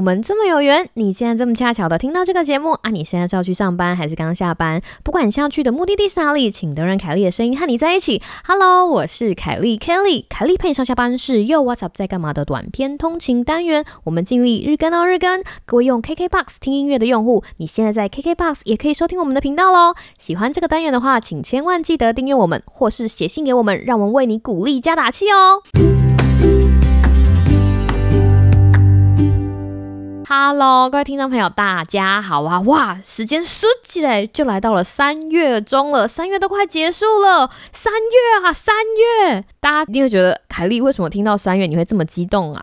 [0.00, 2.88] 我们这么有缘，你现在这么恰巧的听到这个节目啊！
[2.88, 4.80] 你现在是要去上班还是刚下班？
[5.04, 8.22] 不管你要去的目的地是哪里，请都让凯莉的声音和你在一起。
[8.46, 13.84] Hello，我是凯莉 Kelly，凯莉陪你上下班是又 What's up 在干嘛的短篇通勤单元。
[14.04, 15.44] 我们尽力日更哦日更。
[15.66, 19.94] 各位用 KKBOX 听音乐的用户，你现在在 KKBOX 也可以收听我们的频道喽。
[20.18, 25.60] 喜欢这个单元的话，请千万记得订阅我们，或是写信给我们，让我们为你鼓励加打气哦。
[30.32, 32.60] Hello，各位听众朋友，大家好啊！
[32.60, 38.72] 哇，时间说起来就来到了三月中了，三月都快结束了，三月啊，三
[39.26, 42.62] 月，大家一定会觉得凯莉为什么听到三月你会这么激动啊？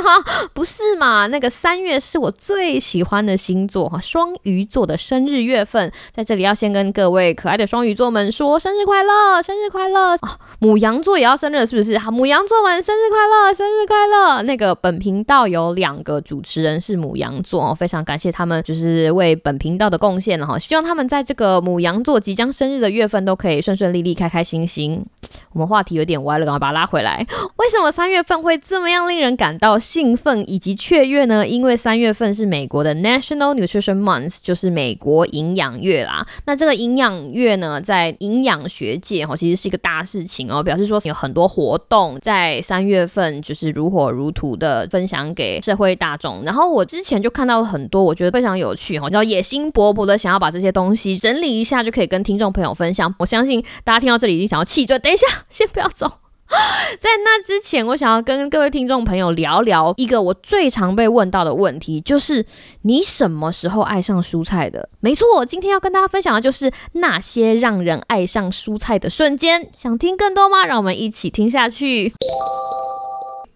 [0.54, 1.26] 不是嘛？
[1.26, 10.38] 那个三月是我最喜欢的星座哈，双鱼座的生日月份，在这里要先跟各位可爱的双鱼座们说生日快乐，生日快乐啊！
[10.60, 11.98] 母羊座也要生日是不是？
[11.98, 14.40] 好，母羊座们生日快乐，生日快乐！
[14.44, 17.01] 那个本频道有两个主持人是。
[17.02, 20.58] 母羊座哦，非常感谢他们，就是为本频道的贡献了哈。
[20.58, 25.04] 希望他们在这个母羊座即将生日的月份都可以顺顺利利、开开心心。
[25.52, 27.26] 我们话题有点歪了，赶快把它拉回来。
[27.56, 31.46] 为什么三月份会这么样令人感到兴奋以及雀跃呢？
[31.46, 36.24] 因为三月份是美国的 National Nutrition Month，就是美国营养月啦。
[36.46, 46.44] 那这个营养月呢，在营养学界哈，其实是一个大事情哦，表示说有很多活动在三月份就是如火如荼的分享给社会大众。
[46.44, 46.86] 然后我。
[46.92, 53.14] 之前就看到了很多，我觉得非常有趣哈，叫野心勃勃的想要把这些东西整理一下，就可以跟听众朋友分享。
[53.18, 56.10] 我相信大家听到这里已经想要气，就等等一下， 先不要走。
[57.00, 62.44] 在那之前，我想要跟各位听众朋友聊聊一个我最常被问到的问题，就是
[62.82, 64.88] 你什么时候爱上蔬菜的？
[65.00, 69.70] 没错，今天要跟大家分享的就是那些让人爱上蔬菜的瞬间。
[69.74, 70.64] 想听更多吗？
[70.66, 72.12] 让我们一起听下去。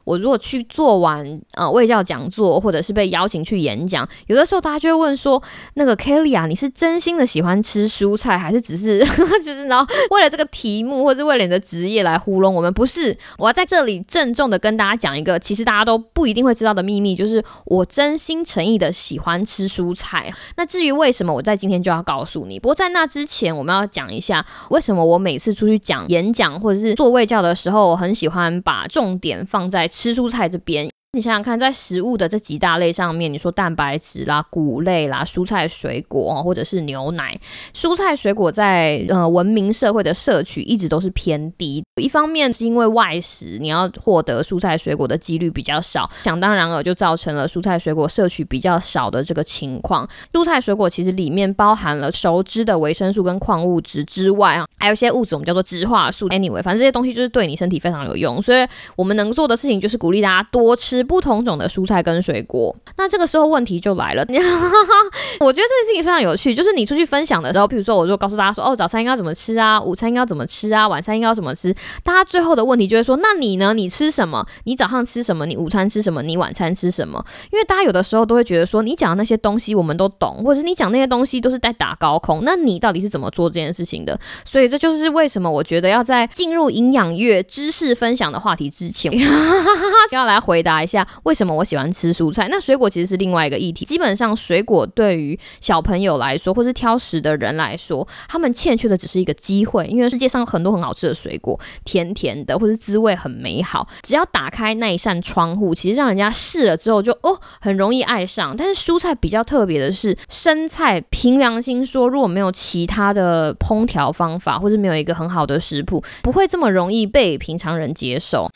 [0.06, 5.42] 我如果去做完呃卫教讲座，或者是被邀请去演讲，有的时候大家就会问说，
[5.74, 9.00] 那个 Kelly 啊，你是真心的喜欢吃蔬菜，还是只是
[9.44, 12.72] 就是然后为了这个题目，或者为了你的职业来糊弄我们？
[12.72, 20.32] 不是，我要在这里郑重的跟大家讲一个，其实大家都不一定会知道的秘密，就是我真心诚意的喜欢吃蔬菜。
[20.56, 22.60] 那至于为什么，我在今天就要告诉你。
[22.60, 29.90] 不过在那之前，我们要讲一下为什么我每次出去讲演讲或者是做卫教的时候，我很喜欢把重点放在。
[29.96, 30.90] 吃蔬菜这边。
[31.16, 37.34] 你想想看，在食物的这几大类上面，你说蛋白质啦、谷类啦、蔬菜水果或者是牛奶，
[37.72, 41.82] 蔬菜水果在呃文明社会的摄取一直都是偏低。
[41.98, 50.06] 一方面是因为外食，你要获得蔬菜水果的几率比较少，想当然了就造成了蔬菜水果摄取比较少的这个情况。
[50.34, 56.28] 蔬菜水果其实里面包含了熟知的维生素跟矿物质之外啊，还有一些物质我们叫做植化素。
[56.28, 58.66] Anyway，反正这些东西就是对你身体非常有用，所以
[58.96, 61.05] 我们能做的事情就是鼓励大家多吃。
[61.06, 64.24] 不同种的蔬菜跟水果，那这个时候问题就来了。
[65.40, 71.74] 我觉得这件事情非常有趣，就是你出去分享的时候，比如说我就告诉大家说，哦，早餐应该怎么吃啊，午餐应该怎么吃啊，晚餐应该怎么吃。
[72.02, 73.72] 大家最后的问题就会说，那你呢？
[73.72, 74.44] 你吃什么？
[74.64, 75.46] 你早上吃什么？
[75.46, 76.22] 你午餐吃什么？
[76.22, 77.24] 你晚餐吃什么？
[77.52, 82.42] 因为大家有的时候都会觉得说，你讲的那些东西我们都懂，或者是你讲那些东西都是在打高空。
[82.44, 84.18] 那你到底是怎么做这件事情的？
[84.44, 89.12] 所以这就是为什么我觉得要在进入营养月知识分享的话题之前，
[90.12, 90.95] 要来回答一下。
[91.24, 92.46] 为什么我喜欢吃蔬菜？
[92.48, 93.84] 那水果其实是另外一个议题。
[93.84, 99.86] 基本上，水果对于小朋友来说，或是挑食的人来说，他们欠缺的只是一个机会。
[99.86, 103.88] 因为世界上很多很好吃的水果，甜甜的，或是滋味很美好。
[104.02, 108.54] 只要打开那一扇窗户，其实让人家试了之后，就哦，很容易爱上。
[108.56, 118.48] 但是蔬菜比较特别的是，生菜凭良心说，如果没有其他的烹调方法，或是没有一个很好的食谱，不会这么容易被平常人接受。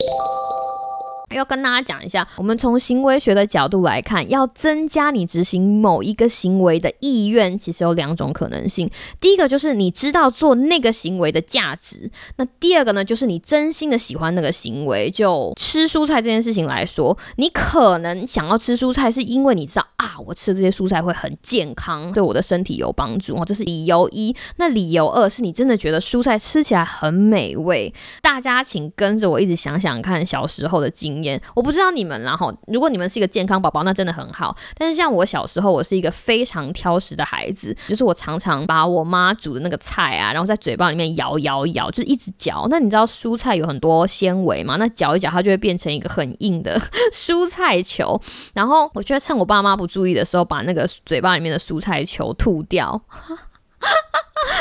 [1.33, 8.89] 要跟大家讲一下，我们从行为学的角度来看，要增加你执行某一个行为的意愿，其实有两种可能性。
[9.19, 15.09] 第一个就是你知道做那个行为的价值，那第二个呢，就是你真心的喜欢那个行为。
[15.11, 24.35] 就吃蔬菜这件事情来说，你可能想要吃蔬菜，是因为你知道啊，我吃这些蔬菜会很健康，对我的身体有帮助哦，这是理由一。
[24.57, 27.93] 那理由二是你真的觉得蔬菜吃起来很美味。
[28.21, 31.20] 大家请跟着我一直想想看小时候的经。
[31.53, 34.55] 我不知道你们，然后如果你们是一个健康宝宝，那真的很好。
[34.77, 42.67] 但是像我小时候，我是一个非常挑食的孩子，就是我常常把我妈煮的那个菜啊，然后在嘴巴里面咬咬咬，就是一直嚼。
[42.69, 44.77] 那你知道蔬菜有很多纤维嘛？
[44.77, 46.79] 那嚼一嚼，它就会变成一个很硬的
[47.11, 48.19] 蔬菜球。
[48.53, 53.01] 然后我就趁我爸妈不注意的时候，把那个嘴巴里面的蔬菜球吐掉。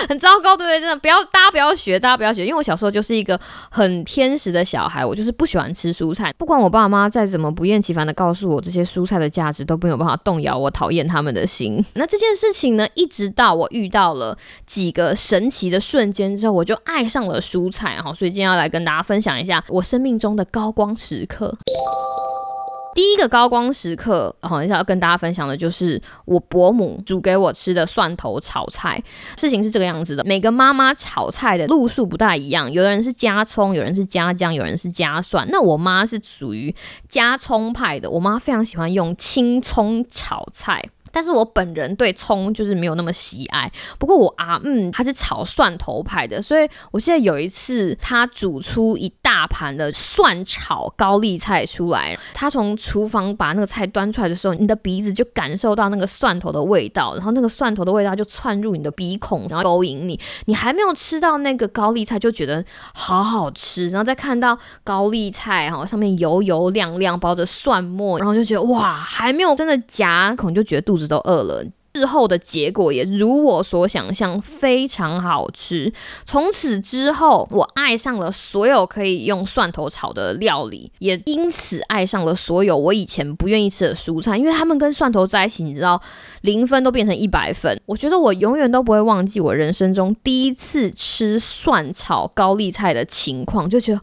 [0.09, 0.81] 很糟糕，对不对？
[0.81, 3.39] 真的不要，大家不要学，大家不要学，因为我小时候就是一个
[3.71, 11.85] 很偏食的小孩，我就是不喜欢吃蔬菜，不管我爸妈再怎么不厌其烦的告诉我这些蔬菜的价值，都没有办法动摇我讨厌他们的心。
[11.95, 14.37] 那这件事情呢，一直到我遇到了
[14.67, 21.57] 几个神奇的瞬间之后，我就爱上了蔬菜哈，所以今天要来跟大家分享一下我生命中的高光时刻。
[22.95, 29.03] 第一个高光时刻，好像要跟大家分享的就是我伯母煮给我吃的蒜头炒菜。
[29.39, 35.47] 事情是这个样子的，每个妈妈炒菜的路数不大一样，有的人是加葱，有人是加姜，有人是加蒜。
[35.51, 36.75] 那我妈是属于
[37.09, 40.83] 加葱派的，我妈非常喜欢用青葱炒菜。
[41.13, 43.71] 但是我本人对葱就是没有那么喜爱。
[43.99, 60.19] 不过我阿嗯，他是炒蒜头派的，所以我记得有一次他煮出一大盘的蒜炒高丽菜出来，他从厨房把那个菜端出来的时候，你的鼻子就感受到那个蒜头的味道，然后那个蒜头的味道就窜入你的鼻孔，然后勾引你。
[60.47, 62.65] 你还没有吃到那个高丽菜，就觉得
[62.95, 71.00] 好好吃，然后再看到高丽菜哈上面油油亮亮，包着蒜末，然后就觉得哇，还没有真的夹可能，就觉得肚子。
[71.07, 75.93] 都饿了，之后的结果也如我所想象，非常好吃。
[76.25, 86.01] 从此之后，我爱上了所有可以用蒜头炒的料理，也因此爱上了所有我以前不愿意吃的蔬菜，因为他们跟蒜头在一起，你知道，
[86.43, 87.81] 零分都变成一百分。
[87.87, 94.01] 我觉得我永远都不会忘记我人生中第一次吃蒜炒高丽菜的情况，就觉得。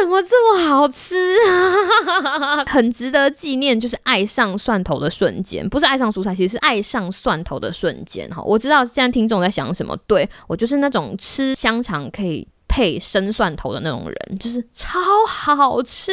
[0.00, 1.16] 怎么这么好吃
[1.48, 2.64] 啊？
[2.66, 8.28] 很值得纪念，就是爱上蒜头的瞬间，不是爱上蔬菜，其实是爱上蒜头的瞬间。
[8.30, 16.12] 哈，我知道现在听众在想什么，对我就是那种吃香肠可以配生蒜头的那种人，就是超好吃。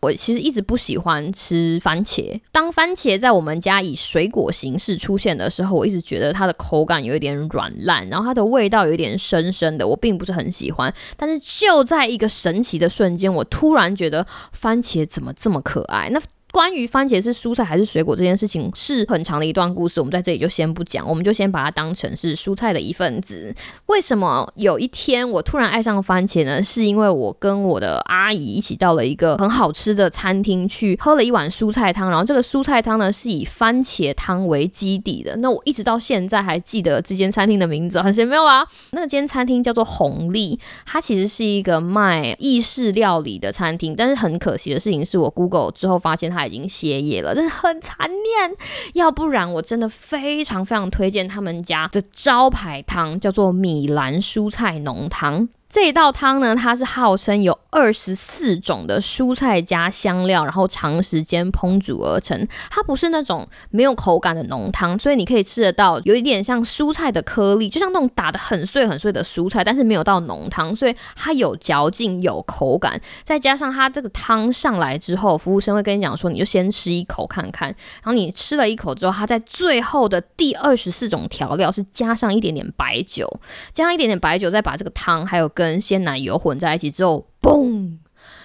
[0.00, 2.40] 我其实一直不喜欢吃番茄。
[2.50, 10.92] 当番茄在我们家以水果形式出现的时候，我一直觉得它的口感有一点软烂，然后它的味道有一点深深的，我并不是很喜欢。
[11.16, 16.08] 但是就在一个神奇的瞬间，我突然觉得番茄怎么这么可爱？
[16.10, 16.20] 那。
[16.52, 23.54] 关于番茄是蔬菜还是水果这件事情是很长的一段故事，我们在这里就先不讲，我们就先把它当成是蔬菜的一份子。
[23.86, 26.60] 为什么有一天我突然爱上番茄呢？
[26.62, 35.36] 是因为我跟我的阿姨一起到了一个很好吃的餐厅去喝了一碗蔬菜汤，然后这个蔬菜汤呢是以番茄汤为基底的。
[35.36, 38.66] 那我一直到现在还记得这间餐厅的名字，很神妙啊！
[38.90, 46.39] 那间餐厅叫做红利，它其实是一个卖意式料理的餐厅，但是很可惜的事情是我 Google 之后发现它。
[46.46, 48.56] 已经歇业了，真的很残念。
[48.94, 55.48] 要不然我真的非常非常推荐他们家的招牌汤，叫做米兰蔬菜浓汤。
[55.70, 62.44] 这一道汤呢，它是号称有二十四种的蔬菜加香料，然后长时间烹煮而成。
[62.68, 73.00] 它不是那种没有口感的浓汤，所以你可以吃得到有一点像蔬菜的颗粒，就像那种打的很碎很碎的蔬菜，但是没有到浓汤，所以它有嚼劲有口感。
[73.22, 77.68] 再加上它这个汤上来之后，服务生会跟你讲说，你就先吃一口看看。
[77.68, 83.40] 然后你吃了一口之后，它在最后的第二十四种调料是加上一点点白酒，
[83.72, 85.48] 加上一点点白酒，再把这个汤还有。
[85.60, 87.98] 跟鲜奶油混在一起之后，嘣，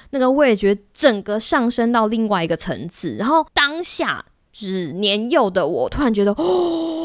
[0.10, 7.05] 那个味觉整个上升到另外一个层次，然后当下就是年幼的我突然觉得，哦。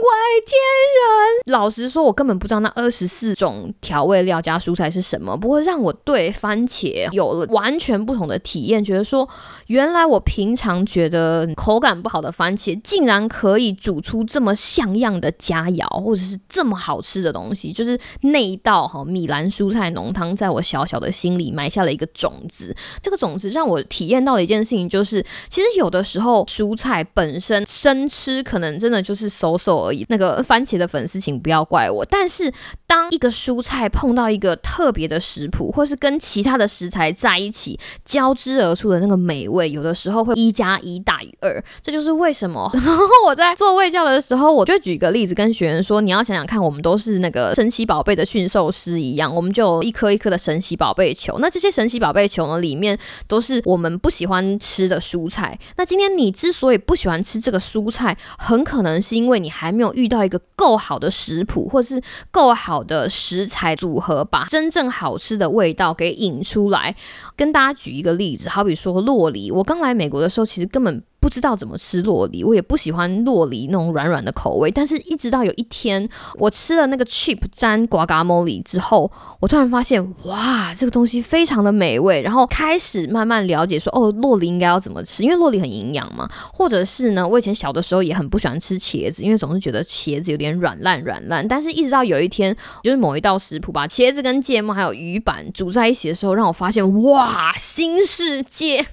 [0.00, 0.56] 为天
[0.98, 1.52] 人！
[1.52, 5.36] 老实说，我根本不知道那二十四种调味料加蔬菜是什么。
[5.36, 9.26] 不过让我对番茄有了完全不同的体验，觉得说，
[9.68, 17.72] 原来我平常觉得口感不好的番茄，竟然可以煮出这么像样的佳肴，或者是这么好吃的东西。
[17.72, 22.76] 就是那一道哈米兰蔬菜浓汤，在我小小的心里埋下了一个种子。
[23.02, 29.28] 这个种子让我体验到的一件事情，就是其实有的时候蔬菜本身生吃，可能真的就是。
[29.28, 32.04] 搜搜而已，那个番茄的粉丝请不要怪我。
[32.04, 32.52] 但是
[32.86, 41.62] 当一个蔬菜碰到一个特别的食谱，或是跟其他的食材在一起交织而出的那个美味，有的时候会一加一大于二。
[41.82, 42.70] 这就是为什么
[43.26, 51.38] 我在做味教的时候，我就举一个例子跟学员说：你要想想看，我们都是那个神奇宝贝的驯兽师一样，我们就一颗一颗的神奇宝贝球。
[51.40, 55.58] 那这些神奇宝贝球呢，里面都是我们不喜欢吃的蔬菜。
[55.76, 59.18] 那今天你之所以不喜欢吃这个蔬菜，很可能是。
[59.18, 66.94] 因为你还没有遇到一个够好的食谱，或者是够好的食材组合，把真正好吃的味道给引出来。
[67.36, 71.02] 跟大家举一个例子，好比说洛梨，我刚来美国的时候，其实根本。
[71.20, 74.70] 不知道怎么吃洛梨，我也不喜欢洛梨那种软软的口味。
[74.70, 79.10] 但是，一直到有一天，我吃了那个 chip 沾瓜嘎莫里之后，
[79.40, 82.22] 我突然发现，哇，这个东西非常的美味。
[82.22, 86.28] 然后开始慢慢了解说，哦，洛梨应该要怎么吃，因为洛梨很营养嘛。
[86.52, 91.46] 或者是呢，我以前小的时候也很不喜欢吃茄子，因为总是觉得茄子有点软烂软烂。
[91.46, 98.86] 但是，一直到有一天，就是某一道食谱把茄子跟芥末还有鱼板煮在一起的时候，让我发现，哇，新世界。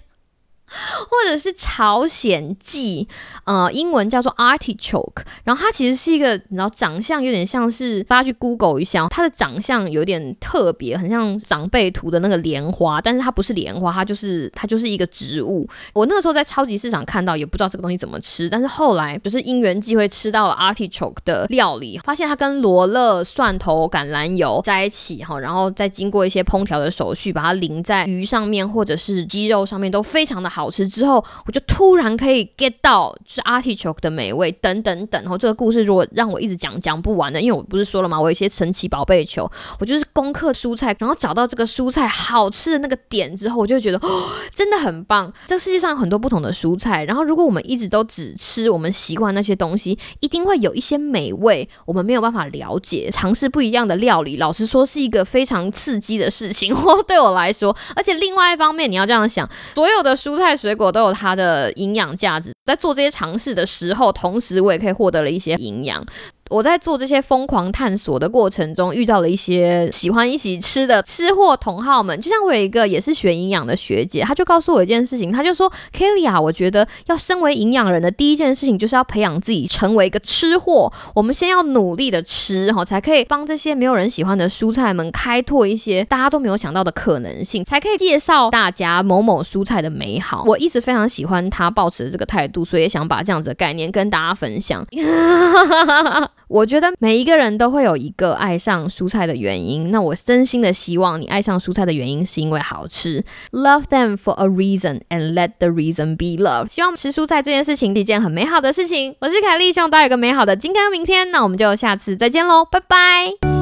[1.05, 3.07] 或者是朝鲜蓟，
[3.45, 15.67] 呃，英文叫做 artichoke，然后它其实是一个，你知道，长相有点像是，大家去 Google 一下，它的长相有点特别，很像长辈图的那个莲花，但是它不是莲花，它就是它就是一个植物。
[15.93, 30.71] 我那个时候在超级市场看到，也不知道这个东西怎么吃，但是后来就是因缘际会吃到了 artichoke 的料理，发现它跟罗勒、蒜头、橄榄油在一起哈，然后再经过一些烹调的手续，把它淋在鱼上面或者是鸡肉上面，都非常的好。
[30.75, 35.21] 吃之后，我就突然可以 get 到就是 artichoke 的美味等等等。
[35.21, 38.19] 然后这个故事如果让我一直讲讲不完的，因为我不是说了吗？
[38.19, 45.31] 我有一些神奇宝贝球，我就是攻克蔬菜，然后找到这个蔬菜好吃的那个点之后，我就觉得哦，真的很棒。
[45.45, 53.09] 这世界上有很多不同的蔬菜，然后如果我们一直都只吃我们习惯那些东西，一定会有一些美味我们没有办法了解。
[53.09, 56.75] 尝试不一样的料理，老实说是一个非常刺激的事情。
[56.75, 60.44] 或 对我来说，而且另外一方面，你要这样想，所有的蔬菜。
[60.45, 66.05] 菜水果都有它的营养价值，在做这些尝试的时候，同时我也可以获得了一些营养。
[66.51, 72.21] 我在做这些疯狂探索的过程中，遇到了一些喜欢一起吃的吃货同好们。
[72.21, 80.93] 就像我有一个也是学营养的学姐，她就告诉我一件事情，她就说：“Kelly 啊，我觉得要身为营养人的第一件事情，就是要培养自己成为一个吃货。
[81.15, 90.43] 我们先要努力的吃，哈，才可以帮这些没有人喜欢的蔬菜们开拓一些大家都没有想到的可能性，才可以介绍大家某某蔬菜的美好。
[90.45, 94.85] 我一直非常喜欢她保持的这个态度，所以也想把这样子的概念跟大家分享。
[96.47, 99.91] ”我觉得每一个人都会有一个爱上蔬菜的原因。
[99.91, 103.23] 那我真心的希望你爱上蔬菜的原因是因为好吃。
[103.51, 106.67] Love them for a reason and let the reason be love。
[106.69, 109.15] 希望吃蔬菜这件事情是一件很美好的事情。
[109.19, 111.31] 我是凯莉，希望大家有个美好的今天和明天。
[111.31, 113.54] 那我们就下次再见喽，拜拜。